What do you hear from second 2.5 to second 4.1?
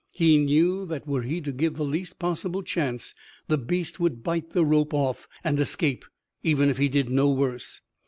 chance the beast